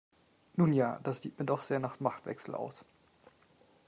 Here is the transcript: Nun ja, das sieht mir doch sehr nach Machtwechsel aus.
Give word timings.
Nun 0.55 0.73
ja, 0.73 0.99
das 1.03 1.21
sieht 1.21 1.37
mir 1.37 1.45
doch 1.45 1.61
sehr 1.61 1.77
nach 1.77 1.99
Machtwechsel 1.99 2.55
aus. 2.55 2.83